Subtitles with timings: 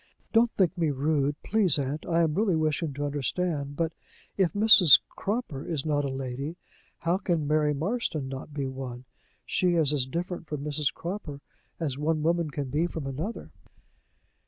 [0.33, 3.93] "Don't think me rude, please, aunt: I am really wishing to understand but,
[4.35, 4.99] if Mrs.
[5.09, 6.55] Cropper is not a lady,
[7.01, 9.05] how can Mary Marston not be one?
[9.45, 10.91] She is as different from Mrs.
[10.91, 11.39] Croppor
[11.79, 13.51] as one woman can be from another."